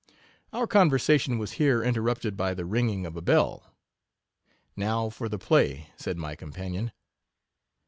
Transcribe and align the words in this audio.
Our 0.51 0.65
conversation 0.65 1.37
was 1.37 1.51
here 1.61 1.83
interrupted 1.83 2.35
by 2.35 2.55
the 2.55 2.65
ringing 2.65 3.05
of 3.05 3.15
a 3.15 3.21
bell. 3.21 3.71
Now 4.75 5.11
for 5.11 5.29
the 5.29 5.37
play, 5.37 5.91
said 5.95 6.17
my 6.17 6.35
companion. 6.35 6.91